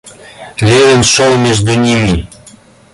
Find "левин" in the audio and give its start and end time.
0.61-1.03